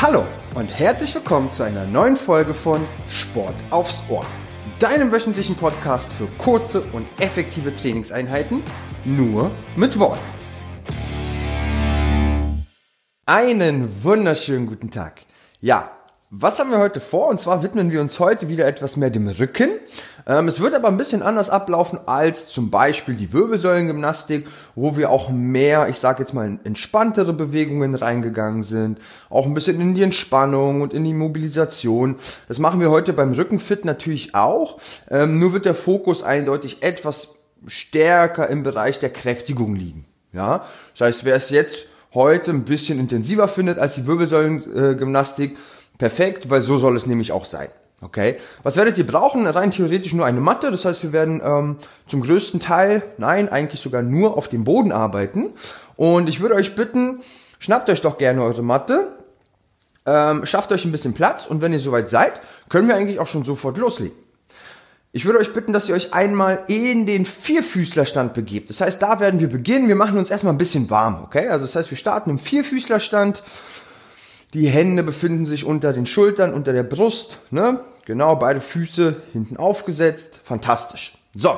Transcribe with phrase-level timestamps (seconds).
[0.00, 4.24] Hallo und herzlich willkommen zu einer neuen Folge von Sport aufs Ohr,
[4.78, 8.62] deinem wöchentlichen Podcast für kurze und effektive Trainingseinheiten,
[9.04, 10.20] nur mit Wort.
[13.26, 15.22] Einen wunderschönen guten Tag.
[15.60, 15.90] Ja,
[16.30, 17.26] was haben wir heute vor?
[17.26, 19.70] Und zwar widmen wir uns heute wieder etwas mehr dem Rücken.
[20.28, 25.10] Ähm, es wird aber ein bisschen anders ablaufen als zum Beispiel die Wirbelsäulengymnastik, wo wir
[25.10, 28.98] auch mehr, ich sage jetzt mal, entspanntere Bewegungen reingegangen sind,
[29.30, 32.16] auch ein bisschen in die Entspannung und in die Mobilisation.
[32.46, 34.78] Das machen wir heute beim Rückenfit natürlich auch.
[35.10, 37.36] Ähm, nur wird der Fokus eindeutig etwas
[37.66, 40.04] stärker im Bereich der Kräftigung liegen.
[40.32, 45.56] Ja, das heißt, wer es jetzt heute ein bisschen intensiver findet als die Wirbelsäulengymnastik,
[45.98, 47.68] Perfekt, weil so soll es nämlich auch sein.
[48.00, 49.46] Okay, was werdet ihr brauchen?
[49.46, 50.70] Rein theoretisch nur eine Matte.
[50.70, 54.92] Das heißt, wir werden ähm, zum größten Teil, nein, eigentlich sogar nur auf dem Boden
[54.92, 55.50] arbeiten.
[55.96, 57.22] Und ich würde euch bitten,
[57.58, 59.18] schnappt euch doch gerne eure Matte,
[60.06, 63.26] ähm, schafft euch ein bisschen Platz und wenn ihr soweit seid, können wir eigentlich auch
[63.26, 64.16] schon sofort loslegen.
[65.10, 68.70] Ich würde euch bitten, dass ihr euch einmal in den Vierfüßlerstand begebt.
[68.70, 69.88] Das heißt, da werden wir beginnen.
[69.88, 71.48] Wir machen uns erstmal ein bisschen warm, okay?
[71.48, 73.42] Also das heißt, wir starten im Vierfüßlerstand.
[74.54, 77.38] Die Hände befinden sich unter den Schultern, unter der Brust.
[77.50, 77.80] Ne?
[78.06, 80.40] Genau, beide Füße hinten aufgesetzt.
[80.42, 81.18] Fantastisch.
[81.34, 81.50] So,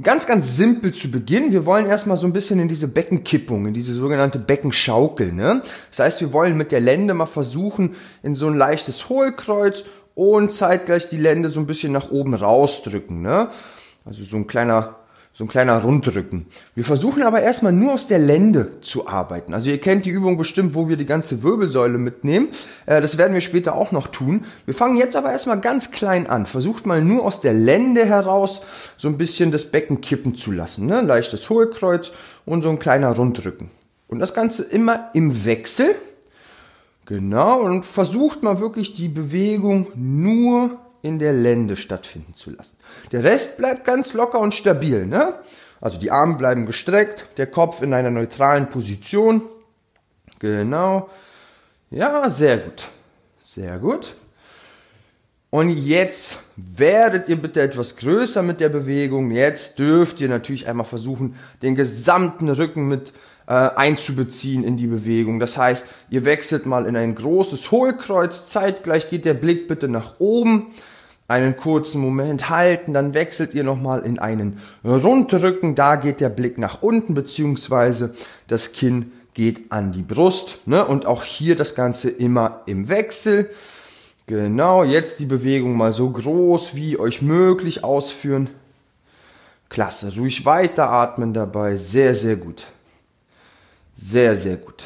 [0.00, 1.50] ganz, ganz simpel zu Beginn.
[1.50, 5.32] Wir wollen erstmal so ein bisschen in diese Beckenkippung, in diese sogenannte Beckenschaukel.
[5.32, 5.62] Ne?
[5.90, 9.84] Das heißt, wir wollen mit der Lende mal versuchen, in so ein leichtes Hohlkreuz
[10.14, 13.20] und zeitgleich die Lende so ein bisschen nach oben rausdrücken.
[13.20, 13.50] Ne?
[14.04, 14.94] Also so ein kleiner
[15.36, 16.46] so ein kleiner Rundrücken.
[16.74, 19.52] Wir versuchen aber erstmal nur aus der Lende zu arbeiten.
[19.52, 22.48] Also ihr kennt die Übung bestimmt, wo wir die ganze Wirbelsäule mitnehmen.
[22.86, 24.46] Äh, das werden wir später auch noch tun.
[24.64, 26.46] Wir fangen jetzt aber erstmal ganz klein an.
[26.46, 28.62] Versucht mal nur aus der Lende heraus
[28.96, 30.86] so ein bisschen das Becken kippen zu lassen.
[30.86, 31.02] Ne?
[31.02, 32.12] Leichtes Hohlkreuz
[32.46, 33.70] und so ein kleiner Rundrücken.
[34.08, 35.96] Und das Ganze immer im Wechsel.
[37.04, 37.60] Genau.
[37.60, 42.76] Und versucht mal wirklich die Bewegung nur in der Lende stattfinden zu lassen.
[43.12, 45.06] Der Rest bleibt ganz locker und stabil.
[45.06, 45.34] Ne?
[45.80, 49.42] Also die Arme bleiben gestreckt, der Kopf in einer neutralen Position.
[50.40, 51.08] Genau.
[51.90, 52.88] Ja, sehr gut.
[53.44, 54.14] Sehr gut.
[55.50, 59.30] Und jetzt werdet ihr bitte etwas größer mit der Bewegung.
[59.30, 63.12] Jetzt dürft ihr natürlich einmal versuchen, den gesamten Rücken mit
[63.46, 65.38] äh, einzubeziehen in die Bewegung.
[65.38, 68.48] Das heißt, ihr wechselt mal in ein großes Hohlkreuz.
[68.48, 70.74] Zeitgleich geht der Blick bitte nach oben
[71.28, 76.58] einen kurzen Moment halten, dann wechselt ihr nochmal in einen Rundrücken, da geht der Blick
[76.58, 78.14] nach unten, beziehungsweise
[78.46, 80.66] das Kinn geht an die Brust.
[80.66, 80.84] Ne?
[80.84, 83.50] Und auch hier das Ganze immer im Wechsel.
[84.26, 88.48] Genau, jetzt die Bewegung mal so groß wie euch möglich ausführen.
[89.68, 92.64] Klasse, ruhig weiteratmen dabei, sehr, sehr gut.
[93.96, 94.84] Sehr, sehr gut.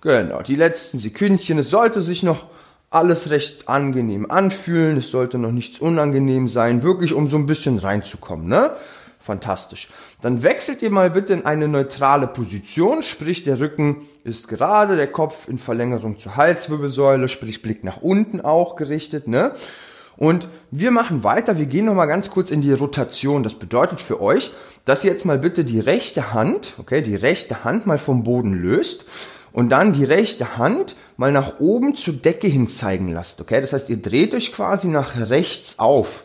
[0.00, 2.46] Genau, die letzten Sekündchen, es sollte sich noch
[2.96, 4.96] alles recht angenehm anfühlen.
[4.96, 8.72] Es sollte noch nichts unangenehm sein, wirklich um so ein bisschen reinzukommen, ne?
[9.20, 9.88] Fantastisch.
[10.22, 15.08] Dann wechselt ihr mal bitte in eine neutrale Position, sprich der Rücken ist gerade, der
[15.08, 19.52] Kopf in Verlängerung zur Halswirbelsäule, sprich Blick nach unten auch gerichtet, ne?
[20.16, 23.42] Und wir machen weiter, wir gehen nochmal ganz kurz in die Rotation.
[23.42, 24.52] Das bedeutet für euch,
[24.86, 28.54] dass ihr jetzt mal bitte die rechte Hand, okay, die rechte Hand mal vom Boden
[28.54, 29.04] löst
[29.52, 33.40] und dann die rechte Hand mal nach oben zur Decke hin zeigen lasst.
[33.40, 36.24] Okay, das heißt, ihr dreht euch quasi nach rechts auf.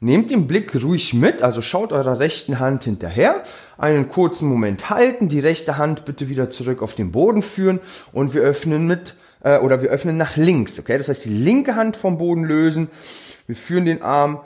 [0.00, 3.42] Nehmt den Blick ruhig mit, also schaut eurer rechten Hand hinterher,
[3.78, 7.80] einen kurzen Moment halten, die rechte Hand bitte wieder zurück auf den Boden führen
[8.12, 10.78] und wir öffnen mit äh, oder wir öffnen nach links.
[10.78, 12.90] Okay, das heißt, die linke Hand vom Boden lösen,
[13.46, 14.40] wir führen den Arm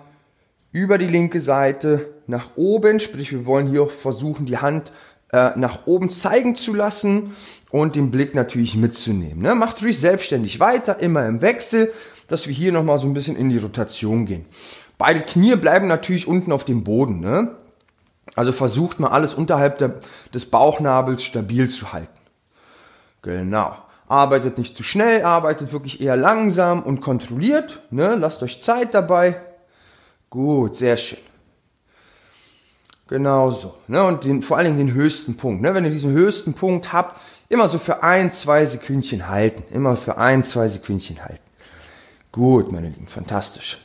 [0.70, 4.92] über die linke Seite nach oben, sprich wir wollen hier auch versuchen, die Hand
[5.32, 7.34] äh, nach oben zeigen zu lassen
[7.70, 9.42] und den Blick natürlich mitzunehmen.
[9.42, 9.54] Ne?
[9.54, 11.92] Macht ruhig selbstständig weiter, immer im Wechsel,
[12.28, 14.44] dass wir hier nochmal so ein bisschen in die Rotation gehen.
[14.96, 17.20] Beide Knie bleiben natürlich unten auf dem Boden.
[17.20, 17.56] Ne?
[18.34, 20.00] Also versucht mal alles unterhalb der,
[20.34, 22.18] des Bauchnabels stabil zu halten.
[23.22, 23.76] Genau.
[24.08, 27.82] Arbeitet nicht zu schnell, arbeitet wirklich eher langsam und kontrolliert.
[27.90, 28.16] Ne?
[28.16, 29.40] Lasst euch Zeit dabei.
[30.30, 31.18] Gut, sehr schön.
[33.08, 33.74] Genau so.
[33.86, 34.02] Ne?
[34.02, 35.62] Und den, vor allen Dingen den höchsten Punkt.
[35.62, 35.74] Ne?
[35.74, 37.18] Wenn ihr diesen höchsten Punkt habt,
[37.48, 39.64] immer so für ein, zwei Sekündchen halten.
[39.72, 41.40] Immer für ein, zwei Sekündchen halten.
[42.32, 43.78] Gut, meine Lieben, fantastisch.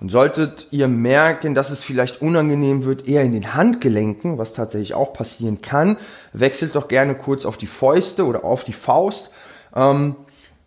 [0.00, 4.94] Und solltet ihr merken, dass es vielleicht unangenehm wird, eher in den Handgelenken, was tatsächlich
[4.94, 5.96] auch passieren kann,
[6.32, 9.32] wechselt doch gerne kurz auf die Fäuste oder auf die Faust
[9.74, 10.14] ähm,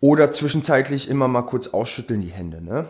[0.00, 2.62] oder zwischenzeitlich immer mal kurz ausschütteln die Hände.
[2.62, 2.86] Ne?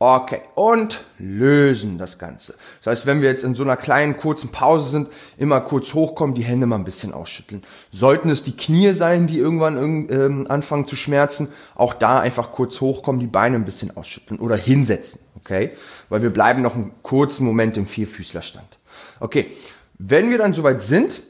[0.00, 2.54] Okay, und lösen das Ganze.
[2.78, 5.08] Das heißt, wenn wir jetzt in so einer kleinen kurzen Pause sind,
[5.38, 7.64] immer kurz hochkommen, die Hände mal ein bisschen ausschütteln.
[7.92, 12.80] Sollten es die Knie sein, die irgendwann ähm, anfangen zu schmerzen, auch da einfach kurz
[12.80, 15.72] hochkommen, die Beine ein bisschen ausschütteln oder hinsetzen, okay?
[16.10, 18.78] Weil wir bleiben noch einen kurzen Moment im Vierfüßlerstand.
[19.18, 19.50] Okay,
[19.98, 21.22] wenn wir dann soweit sind,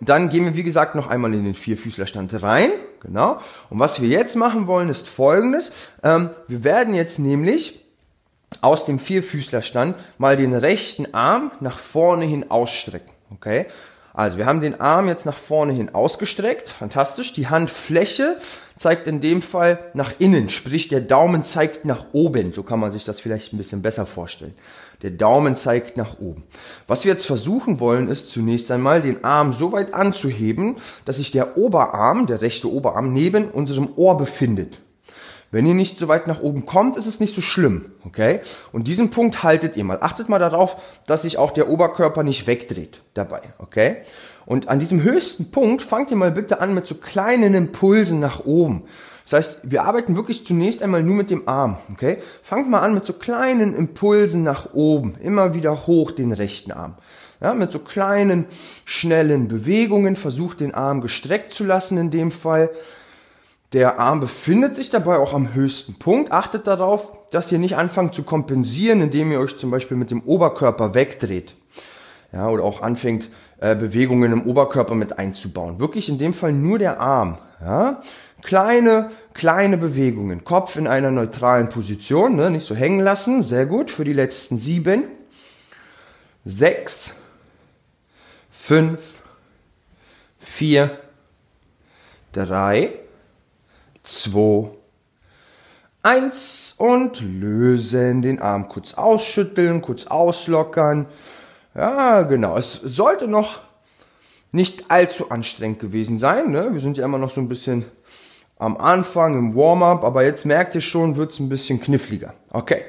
[0.00, 2.70] dann gehen wir, wie gesagt, noch einmal in den Vierfüßlerstand rein.
[3.00, 3.38] Genau.
[3.70, 5.72] Und was wir jetzt machen wollen, ist folgendes.
[6.02, 7.83] Ähm, wir werden jetzt nämlich
[8.62, 13.10] aus dem Vierfüßlerstand mal den rechten Arm nach vorne hin ausstrecken.
[13.32, 13.66] Okay?
[14.12, 16.68] Also wir haben den Arm jetzt nach vorne hin ausgestreckt.
[16.68, 17.32] Fantastisch.
[17.32, 18.36] Die Handfläche
[18.78, 22.52] zeigt in dem Fall nach innen, sprich der Daumen zeigt nach oben.
[22.52, 24.54] So kann man sich das vielleicht ein bisschen besser vorstellen.
[25.02, 26.44] Der Daumen zeigt nach oben.
[26.86, 31.30] Was wir jetzt versuchen wollen, ist zunächst einmal den Arm so weit anzuheben, dass sich
[31.32, 34.78] der Oberarm, der rechte Oberarm, neben unserem Ohr befindet.
[35.54, 38.40] Wenn ihr nicht so weit nach oben kommt, ist es nicht so schlimm, okay?
[38.72, 39.98] Und diesen Punkt haltet ihr mal.
[40.00, 43.98] Achtet mal darauf, dass sich auch der Oberkörper nicht wegdreht dabei, okay?
[44.46, 48.44] Und an diesem höchsten Punkt fangt ihr mal bitte an mit so kleinen Impulsen nach
[48.44, 48.82] oben.
[49.22, 52.18] Das heißt, wir arbeiten wirklich zunächst einmal nur mit dem Arm, okay?
[52.42, 56.94] Fangt mal an mit so kleinen Impulsen nach oben, immer wieder hoch den rechten Arm.
[57.40, 58.46] Ja, mit so kleinen,
[58.84, 62.70] schnellen Bewegungen versucht den Arm gestreckt zu lassen in dem Fall.
[63.74, 66.30] Der Arm befindet sich dabei auch am höchsten Punkt.
[66.30, 70.22] Achtet darauf, dass ihr nicht anfangt zu kompensieren, indem ihr euch zum Beispiel mit dem
[70.22, 71.54] Oberkörper wegdreht.
[72.32, 73.28] Ja, oder auch anfängt,
[73.58, 75.80] äh, Bewegungen im Oberkörper mit einzubauen.
[75.80, 77.38] Wirklich in dem Fall nur der Arm.
[77.60, 78.00] Ja?
[78.42, 80.44] Kleine, kleine Bewegungen.
[80.44, 82.50] Kopf in einer neutralen Position, ne?
[82.50, 83.42] nicht so hängen lassen.
[83.42, 83.90] Sehr gut.
[83.90, 85.02] Für die letzten sieben,
[86.44, 87.16] sechs,
[88.52, 89.00] fünf,
[90.38, 90.96] vier,
[92.32, 93.00] drei,
[94.04, 94.70] 2,
[96.02, 101.06] 1 und lösen, den Arm kurz ausschütteln, kurz auslockern.
[101.74, 102.56] Ja, genau.
[102.56, 103.58] Es sollte noch
[104.52, 106.52] nicht allzu anstrengend gewesen sein.
[106.52, 106.68] Ne?
[106.72, 107.86] Wir sind ja immer noch so ein bisschen
[108.58, 112.34] am Anfang im Warm-up, aber jetzt merkt ihr schon, wird es ein bisschen kniffliger.
[112.50, 112.82] Okay.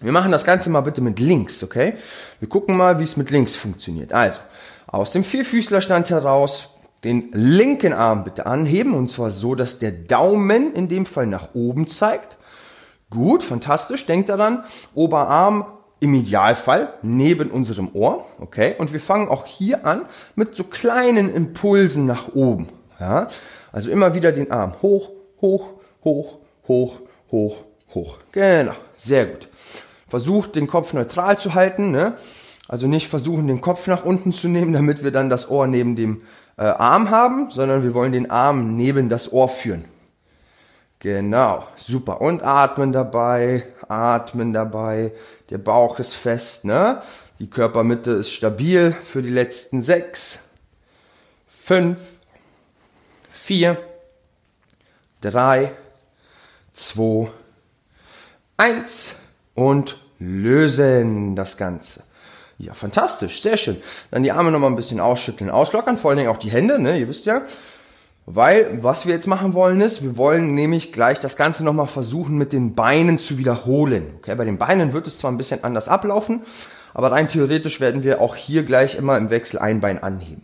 [0.00, 1.94] Wir machen das Ganze mal bitte mit links, okay?
[2.38, 4.12] Wir gucken mal, wie es mit links funktioniert.
[4.12, 4.38] Also,
[4.86, 10.74] aus dem Vierfüßlerstand heraus, den linken Arm bitte anheben und zwar so, dass der Daumen
[10.74, 12.36] in dem Fall nach oben zeigt.
[13.10, 14.06] Gut, fantastisch.
[14.06, 14.64] Denkt daran,
[14.94, 15.66] Oberarm
[16.00, 18.74] im Idealfall neben unserem Ohr, okay?
[18.78, 22.68] Und wir fangen auch hier an mit so kleinen Impulsen nach oben,
[23.00, 23.28] ja?
[23.72, 25.10] Also immer wieder den Arm hoch,
[25.40, 25.70] hoch,
[26.04, 27.00] hoch, hoch,
[27.30, 27.56] hoch,
[27.94, 28.18] hoch.
[28.32, 29.48] Genau, sehr gut.
[30.08, 32.14] Versucht den Kopf neutral zu halten, ne?
[32.68, 35.96] Also nicht versuchen den Kopf nach unten zu nehmen, damit wir dann das Ohr neben
[35.96, 36.22] dem
[36.56, 39.84] äh, Arm haben, sondern wir wollen den Arm neben das Ohr führen.
[40.98, 42.20] Genau, super.
[42.20, 45.12] Und atmen dabei, atmen dabei.
[45.50, 47.02] Der Bauch ist fest, ne?
[47.38, 50.44] Die Körpermitte ist stabil für die letzten sechs,
[51.46, 51.98] fünf,
[53.28, 53.76] vier,
[55.20, 55.72] drei,
[56.72, 57.28] zwei,
[58.56, 59.16] eins
[59.54, 62.05] und lösen das Ganze.
[62.58, 63.76] Ja, fantastisch, sehr schön.
[64.10, 66.98] Dann die Arme nochmal ein bisschen ausschütteln, auslockern, vor allen Dingen auch die Hände, ne,
[66.98, 67.42] ihr wisst ja.
[68.24, 72.36] Weil, was wir jetzt machen wollen ist, wir wollen nämlich gleich das Ganze nochmal versuchen
[72.38, 74.14] mit den Beinen zu wiederholen.
[74.16, 76.40] Okay, bei den Beinen wird es zwar ein bisschen anders ablaufen,
[76.92, 80.42] aber rein theoretisch werden wir auch hier gleich immer im Wechsel ein Bein anheben.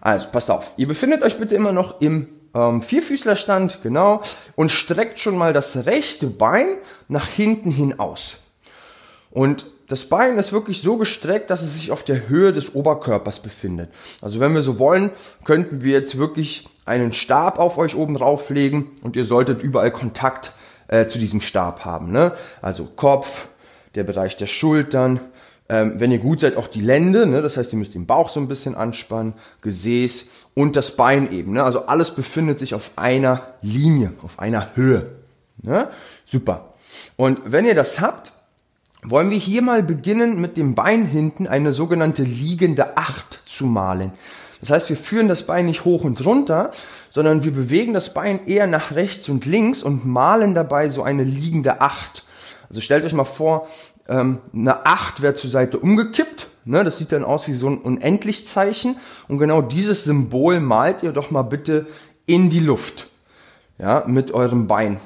[0.00, 0.72] Also, passt auf.
[0.78, 4.22] Ihr befindet euch bitte immer noch im ähm, Vierfüßlerstand, genau,
[4.56, 6.66] und streckt schon mal das rechte Bein
[7.08, 8.38] nach hinten hin aus.
[9.30, 13.40] Und das Bein ist wirklich so gestreckt, dass es sich auf der Höhe des Oberkörpers
[13.40, 13.90] befindet.
[14.20, 15.10] Also wenn wir so wollen,
[15.44, 20.52] könnten wir jetzt wirklich einen Stab auf euch oben drauflegen und ihr solltet überall Kontakt
[20.88, 22.10] äh, zu diesem Stab haben.
[22.10, 22.32] Ne?
[22.60, 23.48] Also Kopf,
[23.94, 25.20] der Bereich der Schultern,
[25.68, 27.40] ähm, wenn ihr gut seid, auch die Lände, ne?
[27.40, 31.52] das heißt, ihr müsst den Bauch so ein bisschen anspannen, Gesäß und das Bein eben.
[31.52, 31.62] Ne?
[31.62, 35.06] Also alles befindet sich auf einer Linie, auf einer Höhe.
[35.62, 35.88] Ne?
[36.26, 36.74] Super.
[37.16, 38.31] Und wenn ihr das habt,
[39.04, 44.12] wollen wir hier mal beginnen mit dem Bein hinten eine sogenannte liegende Acht zu malen.
[44.60, 46.70] Das heißt, wir führen das Bein nicht hoch und runter,
[47.10, 51.24] sondern wir bewegen das Bein eher nach rechts und links und malen dabei so eine
[51.24, 52.24] liegende Acht.
[52.68, 53.68] Also stellt euch mal vor,
[54.08, 56.46] ähm, eine Acht wäre zur Seite umgekippt.
[56.64, 56.84] Ne?
[56.84, 58.96] Das sieht dann aus wie so ein Unendlichzeichen.
[59.26, 61.86] Und genau dieses Symbol malt ihr doch mal bitte
[62.26, 63.08] in die Luft.
[63.78, 65.00] Ja, mit eurem Bein.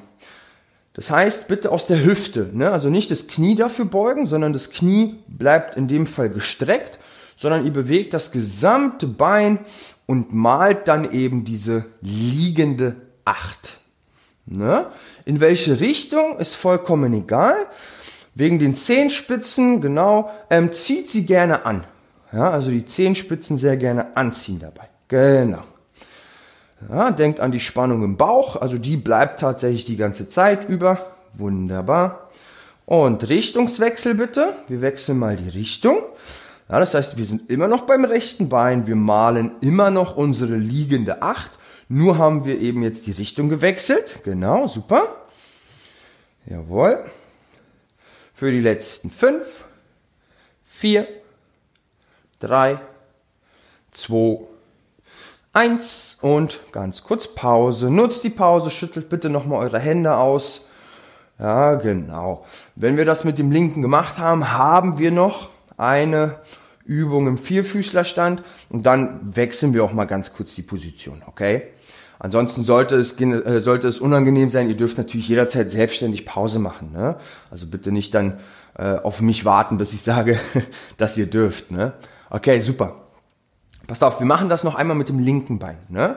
[0.96, 2.70] Das heißt, bitte aus der Hüfte, ne?
[2.70, 6.98] also nicht das Knie dafür beugen, sondern das Knie bleibt in dem Fall gestreckt,
[7.36, 9.58] sondern ihr bewegt das gesamte Bein
[10.06, 13.78] und malt dann eben diese liegende Acht.
[14.46, 14.86] Ne?
[15.26, 17.56] In welche Richtung ist vollkommen egal.
[18.34, 21.84] wegen den Zehenspitzen, genau, ähm, zieht sie gerne an.
[22.32, 24.88] Ja, also die Zehenspitzen sehr gerne anziehen dabei.
[25.08, 25.62] Genau.
[26.88, 31.06] Ja, denkt an die Spannung im Bauch, also die bleibt tatsächlich die ganze Zeit über.
[31.32, 32.30] Wunderbar.
[32.84, 34.54] Und Richtungswechsel bitte.
[34.68, 35.98] Wir wechseln mal die Richtung.
[36.68, 38.86] Ja, das heißt, wir sind immer noch beim rechten Bein.
[38.86, 41.50] Wir malen immer noch unsere liegende Acht.
[41.88, 44.20] Nur haben wir eben jetzt die Richtung gewechselt.
[44.24, 45.26] Genau, super.
[46.46, 47.04] Jawohl.
[48.34, 49.64] Für die letzten fünf,
[50.64, 51.08] vier,
[52.38, 52.80] drei,
[53.92, 54.40] zwei,
[55.56, 57.90] eins und ganz kurz Pause.
[57.90, 60.68] Nutzt die Pause, schüttelt bitte nochmal eure Hände aus.
[61.38, 62.44] Ja, genau.
[62.74, 65.48] Wenn wir das mit dem linken gemacht haben, haben wir noch
[65.78, 66.36] eine
[66.84, 71.62] Übung im Vierfüßlerstand und dann wechseln wir auch mal ganz kurz die Position, okay?
[72.18, 76.92] Ansonsten sollte es, äh, sollte es unangenehm sein, ihr dürft natürlich jederzeit selbstständig Pause machen.
[76.92, 77.16] Ne?
[77.50, 78.40] Also bitte nicht dann
[78.78, 80.38] äh, auf mich warten, bis ich sage,
[80.96, 81.70] dass ihr dürft.
[81.70, 81.92] Ne?
[82.30, 83.05] Okay, super.
[83.86, 85.78] Passt auf, wir machen das noch einmal mit dem linken Bein.
[85.88, 86.16] Ne?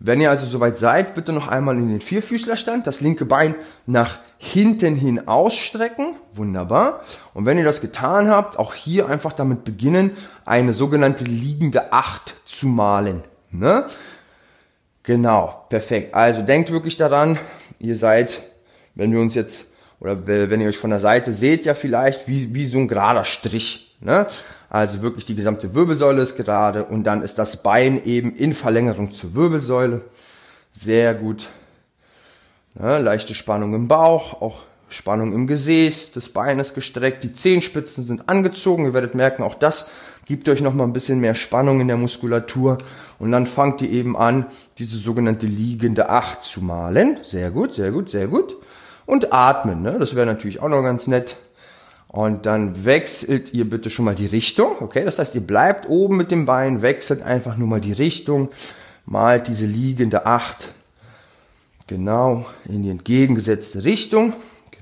[0.00, 3.56] Wenn ihr also soweit seid, bitte noch einmal in den Vierfüßlerstand, das linke Bein
[3.86, 6.14] nach hinten hin ausstrecken.
[6.32, 7.00] Wunderbar.
[7.34, 12.34] Und wenn ihr das getan habt, auch hier einfach damit beginnen, eine sogenannte liegende Acht
[12.44, 13.24] zu malen.
[13.50, 13.86] Ne?
[15.02, 16.14] Genau, perfekt.
[16.14, 17.38] Also denkt wirklich daran,
[17.80, 18.40] ihr seid,
[18.94, 19.67] wenn wir uns jetzt,
[20.00, 23.24] oder wenn ihr euch von der Seite seht, ja vielleicht wie, wie so ein gerader
[23.24, 23.96] Strich.
[24.00, 24.26] Ne?
[24.70, 29.12] Also wirklich die gesamte Wirbelsäule ist gerade und dann ist das Bein eben in Verlängerung
[29.12, 30.02] zur Wirbelsäule.
[30.72, 31.48] Sehr gut.
[32.78, 38.04] Ja, leichte Spannung im Bauch, auch Spannung im Gesäß, das Bein ist gestreckt, die Zehenspitzen
[38.04, 38.84] sind angezogen.
[38.84, 39.90] Ihr werdet merken, auch das
[40.26, 42.78] gibt euch nochmal ein bisschen mehr Spannung in der Muskulatur.
[43.18, 44.46] Und dann fangt ihr eben an,
[44.78, 47.18] diese sogenannte liegende Acht zu malen.
[47.22, 48.54] Sehr gut, sehr gut, sehr gut.
[49.08, 49.96] Und atmen, ne?
[49.98, 51.36] das wäre natürlich auch noch ganz nett.
[52.08, 54.72] Und dann wechselt ihr bitte schon mal die Richtung.
[54.80, 58.50] Okay, das heißt, ihr bleibt oben mit dem Bein, wechselt einfach nur mal die Richtung,
[59.06, 60.68] malt diese liegende Acht
[61.86, 64.34] genau in die entgegengesetzte Richtung.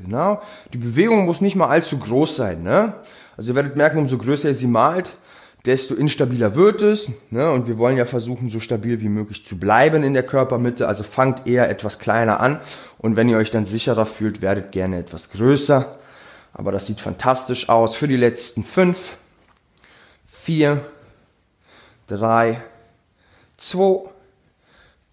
[0.02, 0.42] Genau.
[0.73, 2.64] Die Bewegung muss nicht mal allzu groß sein.
[2.64, 2.95] Ne?
[3.37, 5.09] Also ihr werdet merken, umso größer ihr sie malt,
[5.66, 7.11] desto instabiler wird es.
[7.30, 7.50] Ne?
[7.50, 10.88] Und wir wollen ja versuchen, so stabil wie möglich zu bleiben in der Körpermitte.
[10.88, 12.61] Also fangt eher etwas kleiner an.
[12.99, 15.99] Und wenn ihr euch dann sicherer fühlt, werdet gerne etwas größer.
[16.52, 19.18] Aber das sieht fantastisch aus für die letzten fünf,
[20.26, 20.80] vier,
[22.06, 22.62] drei,
[23.58, 24.08] zwei,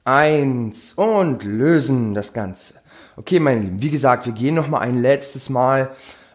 [0.05, 2.75] eins und lösen das Ganze.
[3.15, 5.91] Okay, meine Lieben, wie gesagt, wir gehen noch mal ein letztes Mal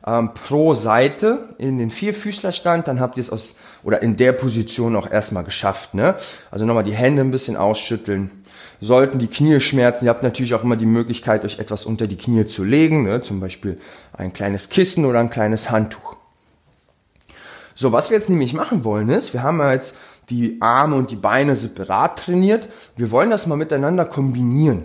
[0.06, 3.56] ähm, pro Seite in den Vierfüßlerstand, dann habt ihr es aus
[3.88, 5.94] oder in der Position auch erstmal geschafft.
[5.94, 6.14] Ne?
[6.50, 8.30] Also nochmal die Hände ein bisschen ausschütteln,
[8.82, 10.04] sollten die Knie schmerzen.
[10.04, 13.22] Ihr habt natürlich auch immer die Möglichkeit, euch etwas unter die Knie zu legen, ne?
[13.22, 13.80] zum Beispiel
[14.12, 16.16] ein kleines Kissen oder ein kleines Handtuch.
[17.74, 19.96] So, was wir jetzt nämlich machen wollen ist, wir haben ja jetzt
[20.28, 22.68] die Arme und die Beine separat trainiert.
[22.94, 24.84] Wir wollen das mal miteinander kombinieren.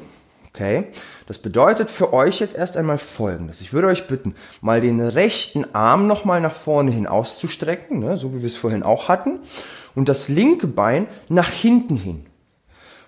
[0.54, 0.88] Okay?
[1.28, 3.62] Das bedeutet für euch jetzt erst einmal Folgendes.
[3.62, 8.34] Ich würde euch bitten, mal den rechten Arm nochmal nach vorne hin auszustrecken, ne, so
[8.34, 9.40] wie wir es vorhin auch hatten,
[9.96, 12.26] und das linke Bein nach hinten hin.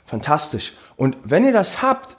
[0.06, 0.74] Fantastisch.
[0.96, 2.16] Und wenn ihr das habt,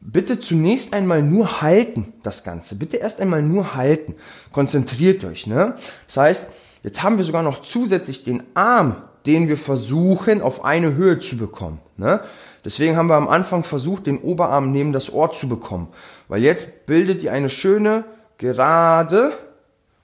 [0.00, 2.74] bitte zunächst einmal nur halten, das Ganze.
[2.74, 4.16] Bitte erst einmal nur halten.
[4.50, 5.46] Konzentriert euch.
[5.46, 5.76] Ne?
[6.06, 6.50] Das heißt,
[6.82, 8.96] jetzt haben wir sogar noch zusätzlich den Arm,
[9.26, 11.80] den wir versuchen auf eine Höhe zu bekommen.
[11.96, 12.20] Ne?
[12.64, 15.88] Deswegen haben wir am Anfang versucht, den Oberarm neben das Ohr zu bekommen.
[16.28, 18.04] Weil jetzt bildet ihr eine schöne,
[18.38, 19.32] gerade,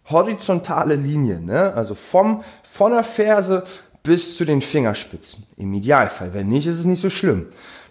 [0.07, 1.41] horizontale Linie.
[1.41, 1.73] Ne?
[1.75, 3.65] Also vom, von der Ferse
[4.03, 5.47] bis zu den Fingerspitzen.
[5.57, 6.33] Im Idealfall.
[6.35, 7.47] Wenn nicht, ist es nicht so schlimm.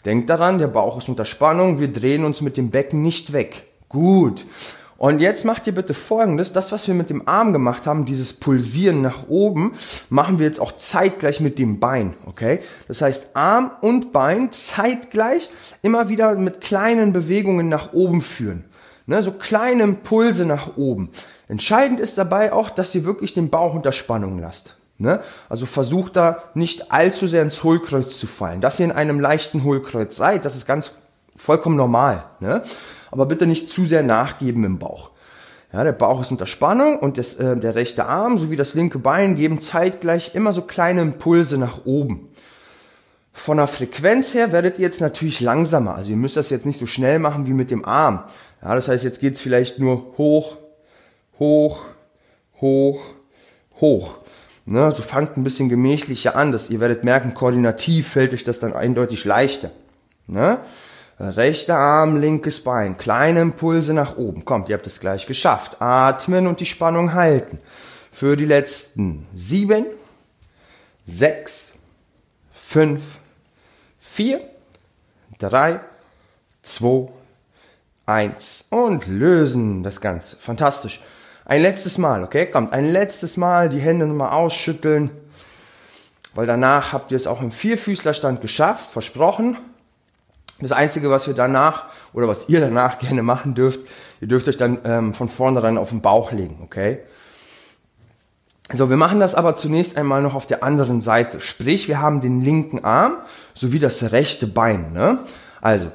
[0.05, 3.67] Denkt daran, der Bauch ist unter Spannung, wir drehen uns mit dem Becken nicht weg.
[3.89, 4.45] Gut.
[4.97, 8.33] Und jetzt macht ihr bitte folgendes, das was wir mit dem Arm gemacht haben, dieses
[8.33, 9.73] Pulsieren nach oben,
[10.09, 12.61] machen wir jetzt auch zeitgleich mit dem Bein, okay?
[12.87, 15.49] Das heißt Arm und Bein zeitgleich
[15.83, 18.65] immer wieder mit kleinen Bewegungen nach oben führen.
[19.05, 21.11] Ne, so kleine Impulse nach oben.
[21.47, 24.75] Entscheidend ist dabei auch, dass ihr wirklich den Bauch unter Spannung lasst.
[24.97, 25.21] Ne?
[25.47, 28.59] Also versucht da nicht allzu sehr ins Hohlkreuz zu fallen.
[28.59, 30.97] Dass ihr in einem leichten Hohlkreuz seid, das ist ganz
[31.37, 32.25] vollkommen normal.
[32.41, 32.63] Ne?
[33.11, 35.11] Aber bitte nicht zu sehr nachgeben im Bauch.
[35.73, 38.99] Ja, der Bauch ist unter Spannung und das, äh, der rechte Arm sowie das linke
[38.99, 42.29] Bein geben zeitgleich immer so kleine Impulse nach oben.
[43.33, 45.95] Von der Frequenz her werdet ihr jetzt natürlich langsamer.
[45.95, 48.23] Also ihr müsst das jetzt nicht so schnell machen wie mit dem Arm.
[48.63, 50.57] Ja, das heißt, jetzt geht's vielleicht nur hoch,
[51.37, 51.81] hoch,
[52.59, 53.01] hoch,
[53.79, 54.15] hoch.
[54.65, 58.59] Ne, also fangt ein bisschen gemächlicher an, dass ihr werdet merken, koordinativ fällt euch das
[58.59, 59.71] dann eindeutig leichter.
[60.27, 60.57] Ne?
[61.19, 64.45] Rechter Arm, linkes Bein, kleine Impulse nach oben.
[64.45, 65.81] Kommt, ihr habt es gleich geschafft.
[65.81, 67.59] Atmen und die Spannung halten.
[68.11, 69.85] Für die letzten sieben,
[71.07, 71.79] sechs,
[72.53, 73.01] fünf,
[73.99, 74.41] vier,
[75.39, 75.79] drei,
[76.61, 77.09] zwei,
[78.05, 80.35] eins und lösen das Ganze.
[80.35, 81.03] Fantastisch.
[81.45, 82.45] Ein letztes Mal, okay?
[82.45, 85.09] Kommt, ein letztes Mal die Hände nochmal ausschütteln,
[86.35, 89.57] weil danach habt ihr es auch im Vierfüßlerstand geschafft, versprochen.
[90.59, 93.79] Das Einzige, was wir danach oder was ihr danach gerne machen dürft,
[94.21, 96.99] ihr dürft euch dann ähm, von vornherein auf den Bauch legen, okay?
[98.73, 101.39] So, wir machen das aber zunächst einmal noch auf der anderen Seite.
[101.39, 103.13] Sprich, wir haben den linken Arm
[103.53, 104.91] sowie das rechte Bein.
[104.91, 105.19] Ne?
[105.61, 105.89] Also,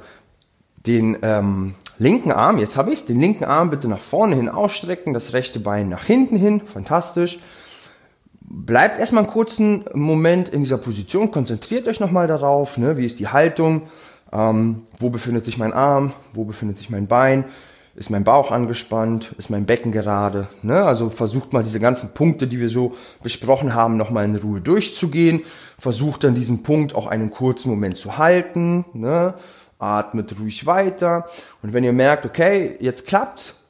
[0.87, 5.13] den ähm, linken Arm, jetzt habe ich's, den linken Arm bitte nach vorne hin ausstrecken,
[5.13, 7.41] das rechte Bein nach hinten hin, fantastisch.
[8.41, 12.97] Bleibt erstmal einen kurzen Moment in dieser Position, konzentriert euch nochmal darauf, ne?
[12.97, 13.83] wie ist die Haltung,
[14.33, 17.45] ähm, wo befindet sich mein Arm, wo befindet sich mein Bein,
[17.95, 20.49] ist mein Bauch angespannt, ist mein Becken gerade.
[20.63, 20.83] Ne?
[20.83, 25.43] Also versucht mal diese ganzen Punkte, die wir so besprochen haben, nochmal in Ruhe durchzugehen.
[25.79, 28.87] Versucht dann diesen Punkt auch einen kurzen Moment zu halten.
[28.95, 29.35] Ne?
[29.79, 31.27] Atmet ruhig weiter.
[31.63, 33.61] Und wenn ihr merkt, okay, jetzt klappt's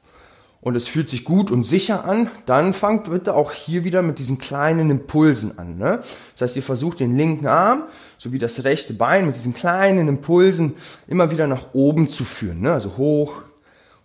[0.61, 4.21] und es fühlt sich gut und sicher an, dann fangt bitte auch hier wieder mit
[4.21, 5.79] diesen kleinen Impulsen an.
[5.79, 6.05] Ne?
[6.35, 7.83] Das heißt, ihr versucht den linken Arm
[8.23, 10.77] sowie das rechte Bein mit diesen kleinen Impulsen
[11.09, 12.61] immer wieder nach oben zu führen.
[12.61, 12.73] Ne?
[12.73, 13.43] Also hoch,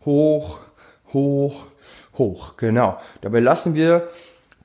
[0.06, 0.58] hoch,
[1.14, 1.62] hoch,
[2.18, 2.58] hoch.
[2.58, 3.00] Genau.
[3.22, 4.10] Dabei lassen wir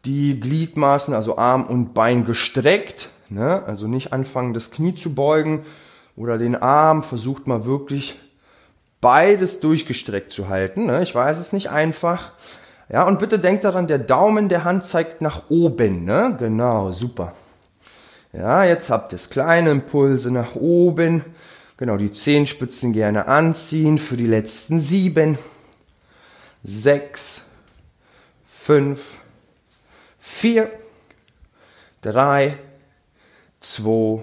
[0.06, 3.10] die Gliedmaßen, also Arm und Bein gestreckt.
[3.28, 3.62] Ne?
[3.66, 5.66] Also nicht anfangen, das Knie zu beugen
[6.16, 7.02] oder den Arm.
[7.02, 8.18] Versucht mal wirklich
[9.02, 10.86] beides durchgestreckt zu halten.
[10.86, 11.02] Ne?
[11.02, 12.30] Ich weiß, es nicht einfach.
[12.88, 16.06] Ja, und bitte denkt daran, der Daumen der Hand zeigt nach oben.
[16.06, 16.36] Ne?
[16.38, 17.34] Genau, super.
[18.32, 19.28] Ja, jetzt habt ihr es.
[19.28, 21.22] Kleine Impulse nach oben.
[21.76, 25.38] Genau, die Zehenspitzen gerne anziehen für die letzten sieben,
[26.64, 27.50] sechs,
[28.46, 29.04] fünf,
[30.18, 30.70] vier,
[32.00, 32.56] drei,
[33.60, 34.22] zwei,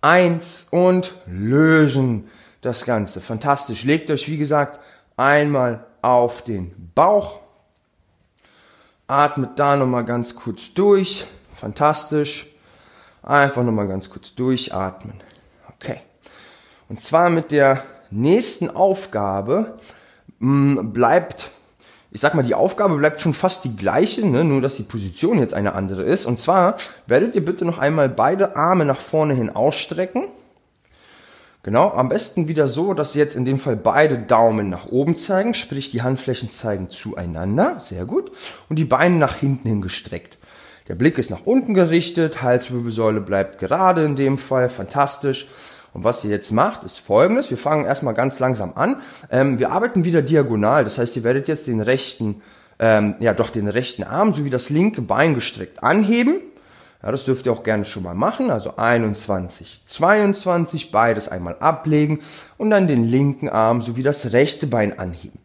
[0.00, 2.28] eins und lösen
[2.60, 3.20] das Ganze.
[3.20, 3.84] Fantastisch.
[3.84, 4.80] Legt euch, wie gesagt,
[5.16, 7.38] einmal auf den Bauch.
[9.06, 11.24] Atmet da nochmal ganz kurz durch.
[11.54, 12.46] Fantastisch.
[13.26, 15.14] Einfach nochmal ganz kurz durchatmen.
[15.74, 15.98] Okay.
[16.88, 19.78] Und zwar mit der nächsten Aufgabe
[20.38, 21.50] mh, hm, bleibt,
[22.12, 24.44] ich sag mal, die Aufgabe bleibt schon fast die gleiche, ne?
[24.44, 26.24] nur dass die Position jetzt eine andere ist.
[26.24, 26.76] Und zwar
[27.08, 30.28] werdet ihr bitte noch einmal beide Arme nach vorne hin ausstrecken.
[31.64, 35.52] Genau, am besten wieder so, dass jetzt in dem Fall beide Daumen nach oben zeigen,
[35.52, 38.30] sprich die Handflächen zeigen zueinander, sehr gut,
[38.68, 40.38] und die Beine nach hinten hin gestreckt.
[40.88, 45.48] Der Blick ist nach unten gerichtet, Halswirbelsäule bleibt gerade in dem Fall, fantastisch.
[45.92, 47.50] Und was ihr jetzt macht, ist folgendes.
[47.50, 49.00] Wir fangen erstmal ganz langsam an.
[49.30, 50.84] Ähm, wir arbeiten wieder diagonal.
[50.84, 52.42] Das heißt, ihr werdet jetzt den rechten,
[52.78, 56.40] ähm, ja doch den rechten Arm sowie das linke Bein gestreckt anheben.
[57.02, 58.50] Ja, das dürft ihr auch gerne schon mal machen.
[58.50, 62.20] Also 21, 22, beides einmal ablegen
[62.58, 65.38] und dann den linken Arm sowie das rechte Bein anheben.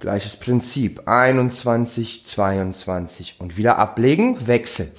[0.00, 1.06] Gleiches Prinzip.
[1.06, 4.90] 21, 22 und wieder ablegen, wechseln.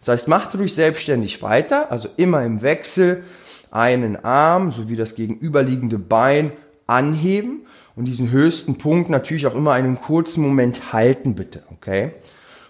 [0.00, 3.24] Das heißt, macht ruhig selbstständig weiter, also immer im Wechsel
[3.70, 6.52] einen Arm sowie das gegenüberliegende Bein
[6.86, 12.12] anheben und diesen höchsten Punkt natürlich auch immer einen kurzen Moment halten, bitte, okay?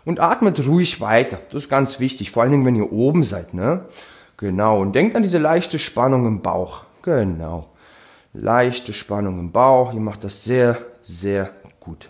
[0.05, 1.38] Und atmet ruhig weiter.
[1.50, 3.85] Das ist ganz wichtig, vor allen Dingen, wenn ihr oben seid, ne?
[4.37, 4.81] Genau.
[4.81, 6.85] Und denkt an diese leichte Spannung im Bauch.
[7.03, 7.68] Genau.
[8.33, 9.92] Leichte Spannung im Bauch.
[9.92, 11.50] Ihr macht das sehr, sehr
[11.90, 12.09] gut.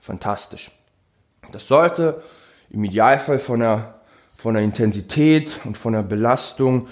[0.00, 0.70] Fantastisch.
[1.50, 2.22] Das sollte
[2.70, 3.94] im Idealfall von der,
[4.36, 6.86] von der Intensität und von der Belastung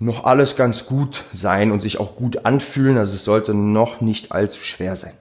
[0.00, 2.98] noch alles ganz gut sein und sich auch gut anfühlen.
[2.98, 5.12] Also es sollte noch nicht allzu schwer sein.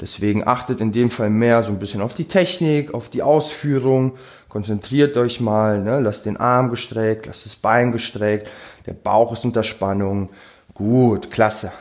[0.00, 4.12] Deswegen achtet in dem Fall mehr so ein bisschen auf die Technik, auf die Ausführung.
[4.48, 5.98] Konzentriert euch mal, ne?
[5.98, 8.48] lasst den Arm gestreckt, lasst das Bein gestreckt,
[8.86, 10.28] der Bauch ist unter Spannung.
[10.72, 11.72] Gut, klasse.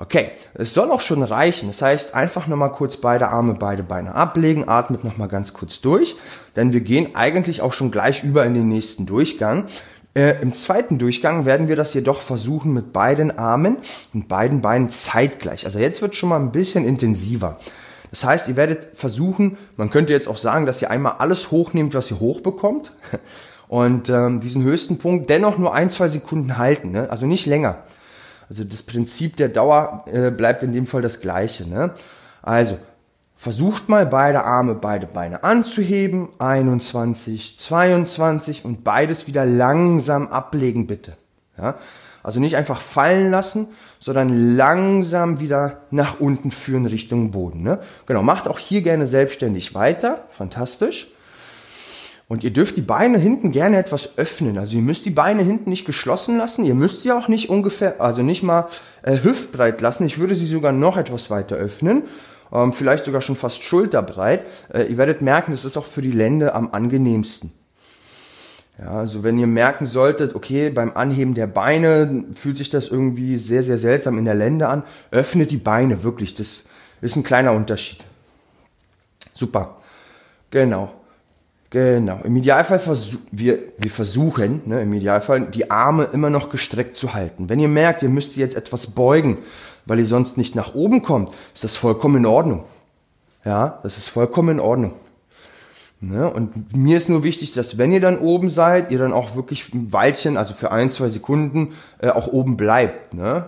[0.00, 1.68] Okay, es soll auch schon reichen.
[1.68, 6.14] Das heißt, einfach nochmal kurz beide Arme, beide Beine ablegen, atmet nochmal ganz kurz durch,
[6.54, 9.66] denn wir gehen eigentlich auch schon gleich über in den nächsten Durchgang.
[10.14, 13.78] Äh, Im zweiten Durchgang werden wir das jedoch versuchen mit beiden Armen
[14.14, 15.66] und beiden Beinen zeitgleich.
[15.66, 17.58] Also jetzt wird schon mal ein bisschen intensiver.
[18.12, 21.94] Das heißt, ihr werdet versuchen, man könnte jetzt auch sagen, dass ihr einmal alles hochnehmt,
[21.94, 22.92] was ihr hochbekommt
[23.68, 27.10] und ähm, diesen höchsten Punkt dennoch nur ein, zwei Sekunden halten, ne?
[27.10, 27.82] also nicht länger.
[28.48, 31.68] Also das Prinzip der Dauer äh, bleibt in dem Fall das gleiche.
[31.68, 31.92] Ne?
[32.42, 32.78] Also
[33.40, 36.28] Versucht mal beide Arme, beide Beine anzuheben.
[36.40, 41.12] 21, 22 und beides wieder langsam ablegen bitte.
[41.56, 41.76] Ja?
[42.24, 43.68] Also nicht einfach fallen lassen,
[44.00, 47.62] sondern langsam wieder nach unten führen Richtung Boden.
[47.62, 47.78] Ne?
[48.06, 50.24] Genau, macht auch hier gerne selbstständig weiter.
[50.36, 51.06] Fantastisch.
[52.28, 54.58] Und ihr dürft die Beine hinten gerne etwas öffnen.
[54.58, 56.64] Also ihr müsst die Beine hinten nicht geschlossen lassen.
[56.66, 58.68] Ihr müsst sie auch nicht ungefähr, also nicht mal
[59.02, 60.04] äh, hüftbreit lassen.
[60.04, 62.02] Ich würde sie sogar noch etwas weiter öffnen.
[62.52, 64.44] Ähm, vielleicht sogar schon fast schulterbreit.
[64.72, 67.50] Äh, ihr werdet merken, das ist auch für die Lände am angenehmsten.
[68.78, 73.38] Ja, also wenn ihr merken solltet, okay, beim Anheben der Beine fühlt sich das irgendwie
[73.38, 76.34] sehr, sehr seltsam in der Lände an, öffnet die Beine wirklich.
[76.34, 76.64] Das
[77.00, 78.04] ist ein kleiner Unterschied.
[79.34, 79.78] Super.
[80.50, 80.92] Genau.
[81.70, 82.20] Genau.
[82.24, 87.12] Im Idealfall versuchen wir, wir versuchen, ne, im Idealfall die Arme immer noch gestreckt zu
[87.12, 87.48] halten.
[87.48, 89.38] Wenn ihr merkt, ihr müsst jetzt etwas beugen,
[89.84, 92.64] weil ihr sonst nicht nach oben kommt, ist das vollkommen in Ordnung.
[93.44, 94.94] Ja, das ist vollkommen in Ordnung.
[96.00, 96.30] Ne?
[96.30, 99.72] Und mir ist nur wichtig, dass wenn ihr dann oben seid, ihr dann auch wirklich
[99.74, 103.14] ein Weilchen, also für ein, zwei Sekunden, äh, auch oben bleibt.
[103.14, 103.46] Ne?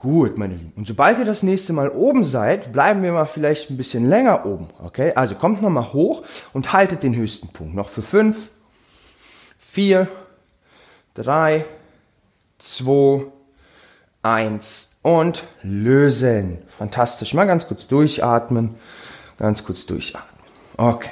[0.00, 0.72] Gut, meine Lieben.
[0.76, 4.46] Und sobald ihr das nächste Mal oben seid, bleiben wir mal vielleicht ein bisschen länger
[4.46, 4.68] oben.
[4.82, 5.12] Okay?
[5.14, 6.22] Also kommt nochmal hoch
[6.54, 7.74] und haltet den höchsten Punkt.
[7.74, 8.50] Noch für fünf,
[9.58, 10.08] vier,
[11.12, 11.66] drei,
[12.58, 13.26] zwei,
[14.22, 16.56] eins und lösen.
[16.78, 17.34] Fantastisch.
[17.34, 18.76] Mal ganz kurz durchatmen.
[19.38, 20.44] Ganz kurz durchatmen.
[20.78, 21.10] Okay.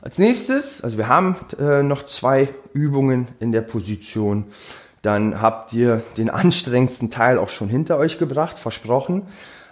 [0.00, 4.46] Als nächstes, also wir haben äh, noch zwei Übungen in der Position
[5.02, 9.22] dann habt ihr den anstrengendsten Teil auch schon hinter euch gebracht, versprochen.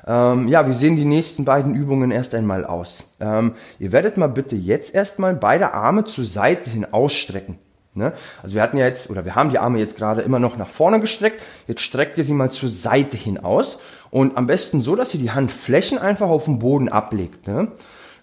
[0.06, 3.10] Ähm, ja, wie sehen die nächsten beiden Übungen erst einmal aus?
[3.20, 7.58] Ähm, ihr werdet mal bitte jetzt erstmal beide Arme zur Seite hin ausstrecken.
[7.92, 8.12] Ne?
[8.42, 10.68] Also wir hatten ja jetzt, oder wir haben die Arme jetzt gerade immer noch nach
[10.68, 11.42] vorne gestreckt.
[11.66, 13.78] Jetzt streckt ihr sie mal zur Seite hin aus.
[14.10, 17.46] Und am besten so, dass ihr die Handflächen einfach auf dem Boden ablegt.
[17.46, 17.68] Ne?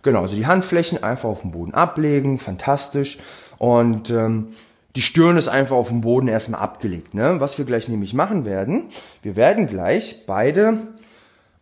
[0.02, 3.20] Genau, also die Handflächen einfach auf dem Boden ablegen, fantastisch.
[3.60, 4.54] Und ähm,
[4.95, 7.13] die Stirn ist einfach auf dem Boden erstmal abgelegt.
[7.13, 7.39] Ne?
[7.39, 8.86] Was wir gleich nämlich machen werden,
[9.21, 10.77] wir werden gleich beide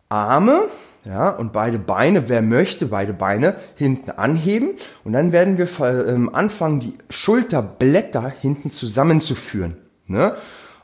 [0.08, 0.68] Arme
[1.04, 4.70] ja, und beide Beine, wer möchte, beide Beine hinten anheben
[5.04, 5.68] und dann werden wir
[6.08, 9.76] ähm, anfangen, die Schulterblätter hinten zusammenzuführen.
[10.06, 10.34] Ne?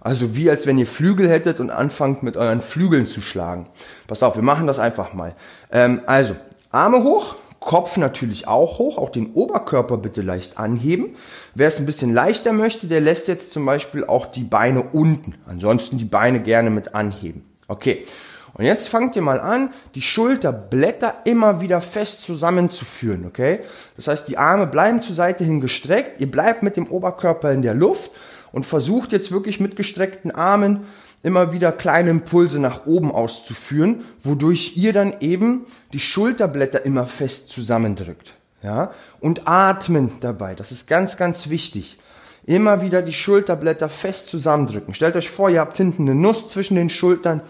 [0.01, 3.67] Also wie als wenn ihr Flügel hättet und anfangt mit euren Flügeln zu schlagen.
[4.07, 5.35] Pass auf, wir machen das einfach mal.
[5.71, 6.37] Ähm, also
[6.71, 11.15] Arme hoch, Kopf natürlich auch hoch, auch den Oberkörper bitte leicht anheben.
[11.55, 15.35] Wer es ein bisschen leichter möchte, der lässt jetzt zum Beispiel auch die Beine unten.
[15.47, 17.45] Ansonsten die Beine gerne mit anheben.
[17.69, 18.07] Okay.
[18.55, 23.61] Und jetzt fangt ihr mal an, die Schulterblätter immer wieder fest zusammenzuführen, okay?
[23.97, 27.63] Das heißt, die Arme bleiben zur Seite hin gestreckt, ihr bleibt mit dem Oberkörper in
[27.63, 28.11] der Luft
[28.51, 30.87] und versucht jetzt wirklich mit gestreckten Armen
[31.23, 37.51] immer wieder kleine Impulse nach oben auszuführen, wodurch ihr dann eben die Schulterblätter immer fest
[37.51, 38.35] zusammendrückt.
[38.63, 38.93] Ja?
[39.21, 41.99] Und atmen dabei, das ist ganz, ganz wichtig.
[42.47, 44.95] Immer wieder die Schulterblätter fest zusammendrücken.
[44.95, 47.43] Stellt euch vor, ihr habt hinten eine Nuss zwischen den Schultern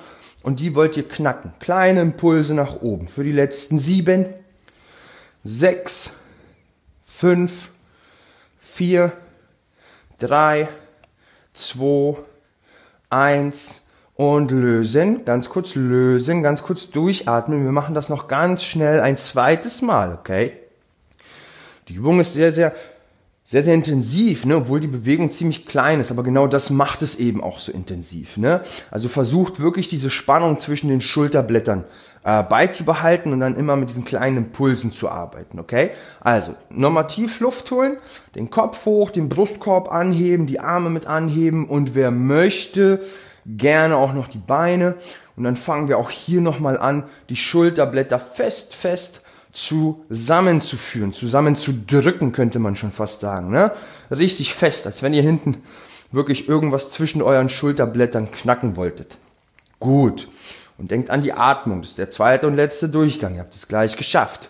[0.43, 1.53] und die wollt ihr knacken.
[1.61, 3.07] Kleine Impulse nach oben.
[3.07, 4.27] Für die letzten sieben,
[5.45, 6.17] sechs,
[7.07, 7.71] fünf,
[8.61, 9.13] vier,
[10.19, 10.69] drei,
[11.53, 12.17] zwei,
[13.11, 15.25] eins und lösen.
[15.25, 17.65] Ganz kurz lösen, ganz kurz durchatmen.
[17.65, 20.53] Wir machen das noch ganz schnell ein zweites Mal, okay?
[21.89, 22.73] Die Übung ist sehr, sehr,
[23.45, 24.57] sehr, sehr intensiv, ne?
[24.59, 28.37] obwohl die Bewegung ziemlich klein ist, aber genau das macht es eben auch so intensiv.
[28.37, 28.61] Ne?
[28.93, 31.85] Also versucht wirklich diese Spannung zwischen den Schulterblättern
[32.23, 35.91] äh, beizubehalten und dann immer mit diesen kleinen Impulsen zu arbeiten, okay?
[36.21, 37.97] Also, normativ Luft holen,
[38.35, 43.01] den Kopf hoch, den Brustkorb anheben, die Arme mit anheben und wer möchte,
[43.47, 44.97] gerne auch noch die Beine
[45.37, 52.59] und dann fangen wir auch hier nochmal an, die Schulterblätter fest, fest zusammenzuführen, zusammenzudrücken, könnte
[52.59, 53.73] man schon fast sagen, ne?
[54.11, 55.63] Richtig fest, als wenn ihr hinten
[56.13, 59.17] wirklich irgendwas zwischen euren Schulterblättern knacken wolltet.
[59.79, 60.29] Gut.
[60.81, 61.83] Und denkt an die Atmung.
[61.83, 63.35] Das ist der zweite und letzte Durchgang.
[63.35, 64.49] Ihr habt es gleich geschafft.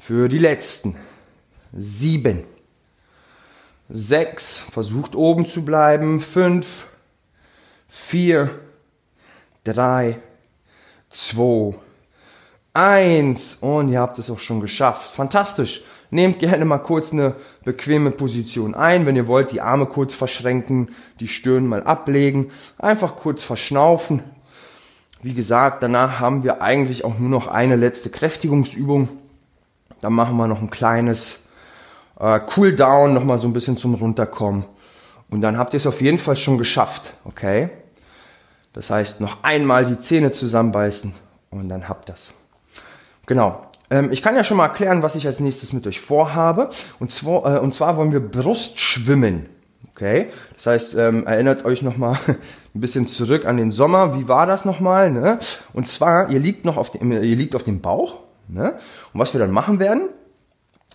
[0.00, 0.96] Für die letzten.
[1.72, 2.42] Sieben.
[3.88, 4.58] Sechs.
[4.58, 6.20] Versucht oben zu bleiben.
[6.20, 6.88] Fünf.
[7.88, 8.50] Vier.
[9.62, 10.18] Drei.
[11.10, 11.76] Zwei.
[12.74, 13.58] Eins.
[13.60, 15.14] Und ihr habt es auch schon geschafft.
[15.14, 15.84] Fantastisch.
[16.10, 19.06] Nehmt gerne mal kurz eine bequeme Position ein.
[19.06, 22.50] Wenn ihr wollt, die Arme kurz verschränken, die Stirn mal ablegen.
[22.78, 24.24] Einfach kurz verschnaufen.
[25.20, 29.08] Wie gesagt, danach haben wir eigentlich auch nur noch eine letzte Kräftigungsübung.
[30.00, 31.48] Dann machen wir noch ein kleines
[32.20, 34.64] äh, Cool Down, nochmal so ein bisschen zum Runterkommen.
[35.28, 37.68] Und dann habt ihr es auf jeden Fall schon geschafft, okay?
[38.72, 41.12] Das heißt, noch einmal die Zähne zusammenbeißen
[41.50, 42.34] und dann habt das.
[43.26, 43.66] Genau.
[43.90, 46.70] Ähm, ich kann ja schon mal erklären, was ich als nächstes mit euch vorhabe.
[47.00, 49.46] Und zwar, äh, und zwar wollen wir Brustschwimmen.
[49.98, 52.16] Okay, das heißt, ähm, erinnert euch nochmal
[52.72, 54.16] ein bisschen zurück an den Sommer.
[54.16, 55.10] Wie war das nochmal?
[55.10, 55.40] Ne?
[55.72, 58.20] Und zwar, ihr liegt noch auf dem, ihr liegt auf dem Bauch.
[58.46, 58.74] Ne?
[59.12, 60.10] Und was wir dann machen werden,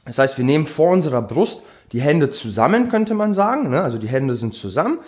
[0.05, 3.69] das heißt, wir nehmen vor unserer Brust die Hände zusammen, könnte man sagen.
[3.69, 3.81] Ne?
[3.81, 4.99] Also die Hände sind zusammen,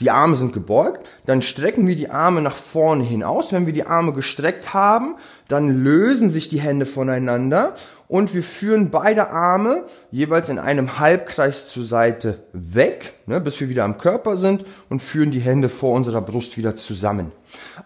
[0.00, 1.06] die Arme sind gebeugt.
[1.24, 3.52] Dann strecken wir die Arme nach vorne hinaus.
[3.52, 5.16] Wenn wir die Arme gestreckt haben,
[5.48, 7.74] dann lösen sich die Hände voneinander
[8.08, 13.68] und wir führen beide Arme jeweils in einem Halbkreis zur Seite weg, ne, bis wir
[13.68, 17.32] wieder am Körper sind und führen die Hände vor unserer Brust wieder zusammen.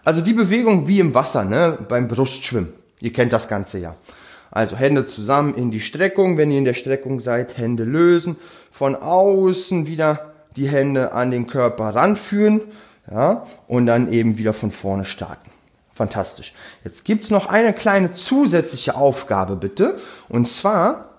[0.03, 2.73] Also die Bewegung wie im Wasser, ne, beim Brustschwimmen.
[2.99, 3.95] Ihr kennt das Ganze ja.
[4.51, 6.37] Also Hände zusammen in die Streckung.
[6.37, 8.35] Wenn ihr in der Streckung seid, Hände lösen.
[8.69, 12.61] Von außen wieder die Hände an den Körper ranführen.
[13.09, 15.49] Ja, und dann eben wieder von vorne starten.
[15.93, 16.53] Fantastisch.
[16.83, 19.99] Jetzt gibt's noch eine kleine zusätzliche Aufgabe bitte.
[20.29, 21.09] Und zwar,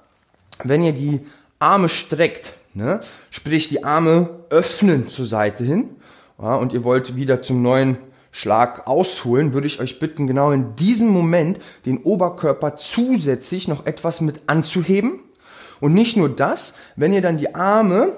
[0.65, 1.21] wenn ihr die
[1.59, 5.91] Arme streckt, ne, sprich die Arme öffnen zur Seite hin
[6.41, 7.97] ja, und ihr wollt wieder zum neuen
[8.31, 14.23] Schlag ausholen, würde ich euch bitten, genau in diesem Moment den Oberkörper zusätzlich noch etwas
[14.23, 15.21] mit anzuheben.
[15.81, 18.13] Und nicht nur das, wenn ihr dann die Arme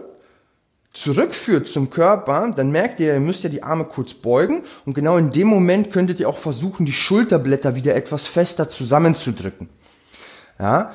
[0.94, 5.18] zurückführt zum Körper, dann merkt ihr, ihr müsst ja die Arme kurz beugen und genau
[5.18, 9.68] in dem Moment könntet ihr auch versuchen, die Schulterblätter wieder etwas fester zusammenzudrücken.
[10.58, 10.92] Ja,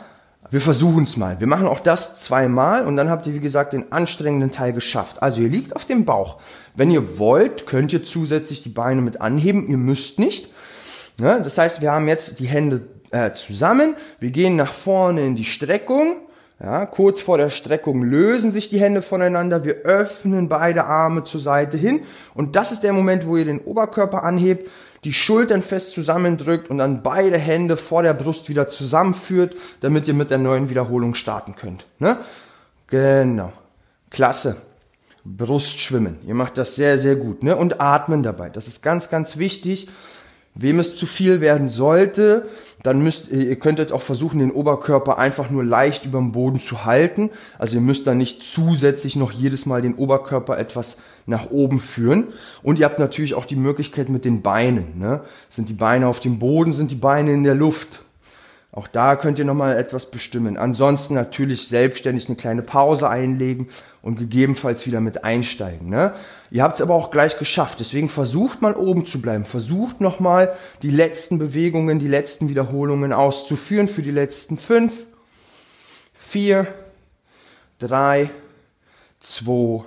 [0.52, 1.40] wir versuchen es mal.
[1.40, 5.22] Wir machen auch das zweimal und dann habt ihr, wie gesagt, den anstrengenden Teil geschafft.
[5.22, 6.42] Also ihr liegt auf dem Bauch.
[6.76, 9.68] Wenn ihr wollt, könnt ihr zusätzlich die Beine mit anheben.
[9.68, 10.54] Ihr müsst nicht.
[11.20, 13.96] Ja, das heißt, wir haben jetzt die Hände äh, zusammen.
[14.20, 16.16] Wir gehen nach vorne in die Streckung
[16.62, 19.64] ja, kurz vor der Streckung lösen sich die Hände voneinander.
[19.64, 22.02] Wir öffnen beide Arme zur Seite hin.
[22.34, 24.70] Und das ist der Moment, wo ihr den Oberkörper anhebt,
[25.06, 30.14] die Schultern fest zusammendrückt und dann beide Hände vor der Brust wieder zusammenführt, damit ihr
[30.14, 31.86] mit der neuen Wiederholung starten könnt.
[31.98, 32.18] Ne?
[32.88, 33.54] Genau.
[34.10, 34.58] Klasse.
[35.24, 36.18] Brustschwimmen.
[36.28, 37.42] Ihr macht das sehr, sehr gut.
[37.42, 37.56] Ne?
[37.56, 38.50] Und atmen dabei.
[38.50, 39.90] Das ist ganz, ganz wichtig.
[40.56, 42.50] Wem es zu viel werden sollte,
[42.84, 46.86] dann müsst ihr könntet auch versuchen, den Oberkörper einfach nur leicht über dem Boden zu
[46.86, 47.30] halten.
[47.58, 52.28] Also ihr müsst dann nicht zusätzlich noch jedes Mal den Oberkörper etwas nach oben führen.
[52.64, 54.98] Und ihr habt natürlich auch die Möglichkeit mit den Beinen.
[54.98, 55.22] Ne?
[55.50, 58.02] Sind die Beine auf dem Boden, sind die Beine in der Luft?
[58.72, 60.56] Auch da könnt ihr nochmal etwas bestimmen.
[60.56, 63.70] Ansonsten natürlich selbstständig eine kleine Pause einlegen
[64.04, 65.90] und gegebenenfalls wieder mit einsteigen.
[65.90, 66.14] Ne?
[66.52, 67.80] Ihr habt es aber auch gleich geschafft.
[67.80, 69.44] Deswegen versucht mal oben zu bleiben.
[69.44, 74.94] Versucht nochmal die letzten Bewegungen, die letzten Wiederholungen auszuführen für die letzten fünf,
[76.14, 76.68] vier,
[77.80, 78.30] drei,
[79.20, 79.84] zwei,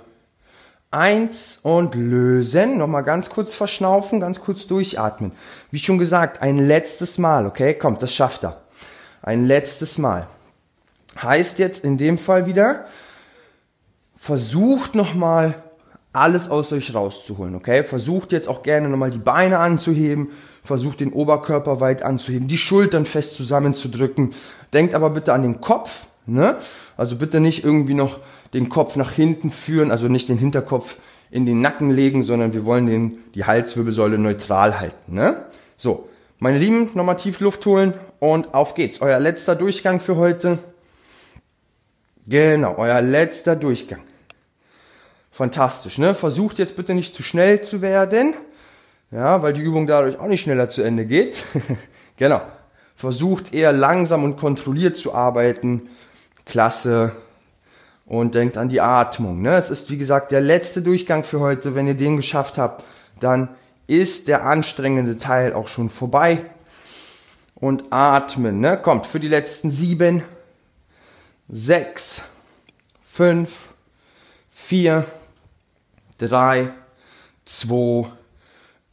[0.91, 2.77] eins und lösen.
[2.77, 5.31] Nochmal ganz kurz verschnaufen, ganz kurz durchatmen.
[5.71, 7.73] Wie schon gesagt, ein letztes Mal, okay?
[7.73, 8.62] Kommt, das schafft er.
[9.23, 10.27] Ein letztes Mal.
[11.21, 12.87] Heißt jetzt in dem Fall wieder,
[14.19, 15.55] versucht nochmal
[16.11, 17.85] alles aus euch rauszuholen, okay?
[17.85, 20.31] Versucht jetzt auch gerne nochmal die Beine anzuheben,
[20.63, 24.33] versucht den Oberkörper weit anzuheben, die Schultern fest zusammenzudrücken.
[24.73, 26.57] Denkt aber bitte an den Kopf, ne?
[26.97, 28.19] Also bitte nicht irgendwie noch
[28.53, 30.97] den Kopf nach hinten führen, also nicht den Hinterkopf
[31.31, 35.45] in den Nacken legen, sondern wir wollen den, die Halswirbelsäule neutral halten, ne?
[35.77, 36.09] So.
[36.39, 39.01] Meine Lieben, nochmal tief Luft holen und auf geht's.
[39.01, 40.57] Euer letzter Durchgang für heute.
[42.25, 43.99] Genau, euer letzter Durchgang.
[45.29, 46.15] Fantastisch, ne?
[46.15, 48.33] Versucht jetzt bitte nicht zu schnell zu werden.
[49.11, 51.43] Ja, weil die Übung dadurch auch nicht schneller zu Ende geht.
[52.17, 52.41] genau.
[52.95, 55.89] Versucht eher langsam und kontrolliert zu arbeiten.
[56.45, 57.11] Klasse.
[58.05, 59.41] Und denkt an die Atmung.
[59.41, 59.57] Ne?
[59.57, 61.75] Es ist wie gesagt der letzte Durchgang für heute.
[61.75, 62.85] Wenn ihr den geschafft habt,
[63.19, 63.49] dann
[63.87, 66.45] ist der anstrengende Teil auch schon vorbei
[67.63, 68.59] und atmen.
[68.59, 68.77] Ne?
[68.77, 70.21] Kommt für die letzten sieben,
[71.47, 72.31] sechs,
[73.09, 73.69] fünf,
[74.51, 75.05] vier,
[76.17, 76.73] drei,
[77.45, 78.07] zwei,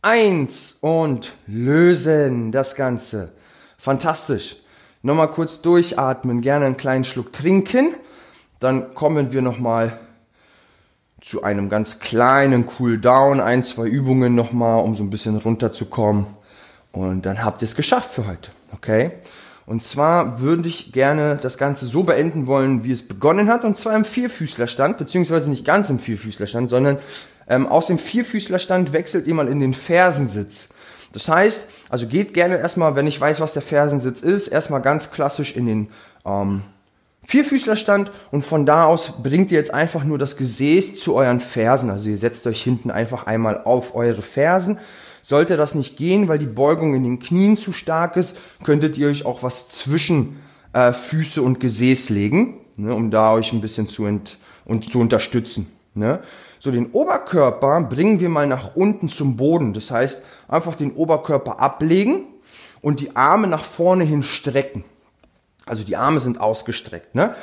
[0.03, 3.33] eins und lösen das Ganze.
[3.77, 4.59] Fantastisch.
[5.03, 7.95] Nochmal kurz durchatmen, gerne einen kleinen Schluck trinken.
[8.61, 9.99] Dann kommen wir nochmal
[11.21, 16.27] zu einem ganz kleinen Cool Down, ein, zwei Übungen nochmal, um so ein bisschen runterzukommen.
[16.93, 18.53] Und dann habt ihr es geschafft für heute.
[18.73, 19.13] Okay?
[19.67, 23.79] Und zwar würde ich gerne das Ganze so beenden wollen, wie es begonnen hat, und
[23.79, 26.99] zwar im Vierfüßlerstand, beziehungsweise nicht ganz im Vierfüßlerstand, sondern
[27.49, 30.71] ähm, aus dem Vierfüßlerstand wechselt ihr mal in den Fersensitz.
[31.13, 35.11] Das heißt, also geht gerne erstmal, wenn ich weiß, was der Fersensitz ist, erstmal ganz
[35.11, 35.89] klassisch in den
[36.25, 36.63] ähm,
[37.25, 41.91] Vierfüßlerstand und von da aus bringt ihr jetzt einfach nur das Gesäß zu euren Fersen.
[41.91, 44.79] Also ihr setzt euch hinten einfach einmal auf eure Fersen
[45.23, 49.09] sollte das nicht gehen, weil die Beugung in den Knien zu stark ist, könntet ihr
[49.09, 50.41] euch auch was zwischen
[50.73, 54.99] äh, Füße und Gesäß legen, ne, um da euch ein bisschen zu, ent und zu
[54.99, 55.71] unterstützen.
[55.95, 56.21] Ne?
[56.59, 59.75] So, den Oberkörper bringen wir mal nach unten zum Boden.
[59.75, 62.25] Das heißt, einfach den Oberkörper ablegen
[62.83, 64.85] und die Arme nach vorne hin strecken.
[65.67, 67.15] Also die Arme sind ausgestreckt.
[67.15, 67.35] Ne?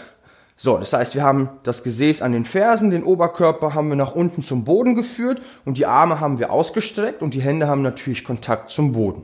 [0.60, 4.16] So, das heißt, wir haben das Gesäß an den Fersen, den Oberkörper haben wir nach
[4.16, 8.24] unten zum Boden geführt und die Arme haben wir ausgestreckt und die Hände haben natürlich
[8.24, 9.24] Kontakt zum Boden.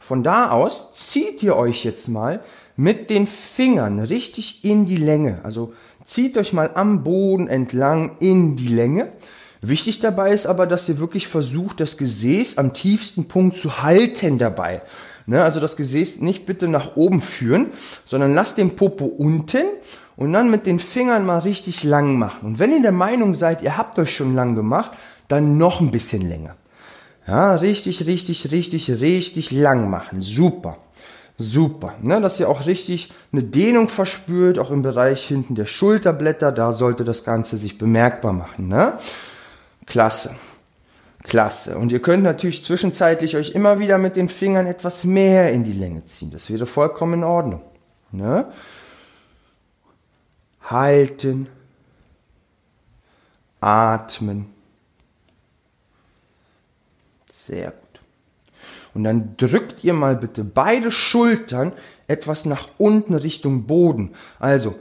[0.00, 2.40] Von da aus zieht ihr euch jetzt mal
[2.74, 5.40] mit den Fingern richtig in die Länge.
[5.42, 9.12] Also zieht euch mal am Boden entlang in die Länge.
[9.60, 14.38] Wichtig dabei ist aber, dass ihr wirklich versucht, das Gesäß am tiefsten Punkt zu halten
[14.38, 14.80] dabei.
[15.24, 17.66] Ne, also das Gesäß nicht bitte nach oben führen,
[18.04, 19.66] sondern lasst den Popo unten
[20.16, 22.46] und dann mit den Fingern mal richtig lang machen.
[22.46, 24.92] Und wenn ihr der Meinung seid, ihr habt euch schon lang gemacht,
[25.28, 26.56] dann noch ein bisschen länger.
[27.26, 30.22] Ja, richtig, richtig, richtig, richtig lang machen.
[30.22, 30.76] Super.
[31.38, 31.94] Super.
[32.02, 36.72] Ne, dass ihr auch richtig eine Dehnung verspürt, auch im Bereich hinten der Schulterblätter, da
[36.72, 38.68] sollte das Ganze sich bemerkbar machen.
[38.68, 38.92] Ne?
[39.86, 40.36] Klasse.
[41.22, 41.78] Klasse.
[41.78, 45.72] Und ihr könnt natürlich zwischenzeitlich euch immer wieder mit den Fingern etwas mehr in die
[45.72, 46.30] Länge ziehen.
[46.32, 47.62] Das wäre vollkommen in Ordnung.
[48.10, 48.46] Ne?
[50.64, 51.48] Halten.
[53.60, 54.46] Atmen.
[57.30, 58.00] Sehr gut.
[58.94, 61.72] Und dann drückt ihr mal bitte beide Schultern
[62.08, 64.14] etwas nach unten Richtung Boden.
[64.38, 64.74] Also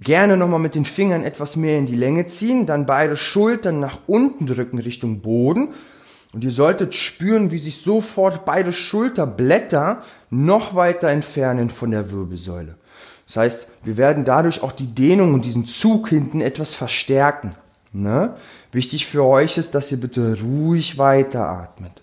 [0.00, 3.98] Gerne nochmal mit den Fingern etwas mehr in die Länge ziehen, dann beide Schultern nach
[4.06, 5.68] unten drücken Richtung Boden.
[6.34, 12.74] Und ihr solltet spüren, wie sich sofort beide Schulterblätter noch weiter entfernen von der Wirbelsäule.
[13.26, 17.54] Das heißt, wir werden dadurch auch die Dehnung und diesen Zug hinten etwas verstärken.
[17.92, 18.36] Ne?
[18.72, 22.02] Wichtig für euch ist, dass ihr bitte ruhig weiteratmet.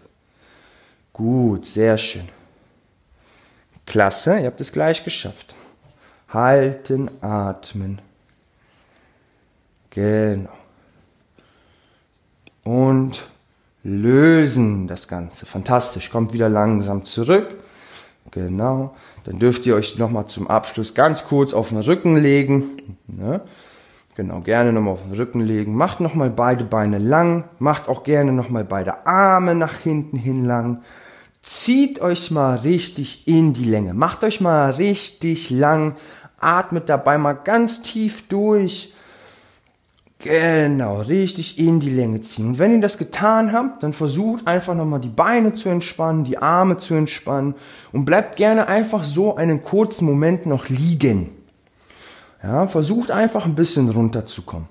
[1.13, 2.27] Gut, sehr schön.
[3.85, 5.55] Klasse, ihr habt es gleich geschafft.
[6.29, 7.99] Halten, atmen.
[9.91, 10.49] Genau.
[12.63, 13.23] Und
[13.83, 15.45] lösen das Ganze.
[15.45, 16.09] Fantastisch.
[16.09, 17.55] Kommt wieder langsam zurück.
[18.31, 18.95] Genau.
[19.25, 22.97] Dann dürft ihr euch nochmal zum Abschluss ganz kurz auf den Rücken legen.
[23.07, 23.41] Ne?
[24.15, 25.75] Genau, gerne nochmal auf den Rücken legen.
[25.75, 27.45] Macht nochmal beide Beine lang.
[27.59, 30.81] Macht auch gerne nochmal beide Arme nach hinten hin lang.
[31.41, 33.93] Zieht euch mal richtig in die Länge.
[33.93, 35.95] Macht euch mal richtig lang
[36.43, 38.92] atmet dabei mal ganz tief durch.
[40.23, 42.47] Genau, richtig in die Länge ziehen.
[42.47, 46.37] Und wenn ihr das getan habt, dann versucht einfach nochmal die Beine zu entspannen, die
[46.37, 47.55] Arme zu entspannen
[47.91, 51.31] und bleibt gerne einfach so einen kurzen Moment noch liegen.
[52.41, 54.69] Ja, versucht einfach ein bisschen runterzukommen.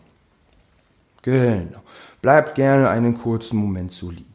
[1.21, 1.81] Genau.
[2.23, 4.33] Bleibt gerne einen kurzen Moment so liegen.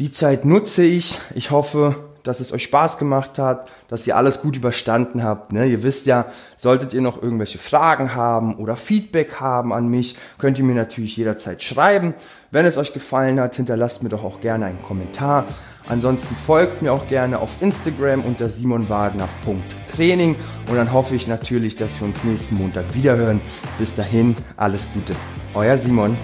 [0.00, 1.20] Die Zeit nutze ich.
[1.36, 1.94] Ich hoffe,
[2.28, 5.52] dass es euch Spaß gemacht hat, dass ihr alles gut überstanden habt.
[5.52, 5.66] Ne?
[5.66, 10.58] Ihr wisst ja, solltet ihr noch irgendwelche Fragen haben oder Feedback haben an mich, könnt
[10.58, 12.14] ihr mir natürlich jederzeit schreiben.
[12.50, 15.46] Wenn es euch gefallen hat, hinterlasst mir doch auch gerne einen Kommentar.
[15.88, 20.36] Ansonsten folgt mir auch gerne auf Instagram unter simonwagner.training
[20.68, 23.40] und dann hoffe ich natürlich, dass wir uns nächsten Montag wiederhören.
[23.78, 25.14] Bis dahin, alles Gute.
[25.54, 26.18] Euer Simon.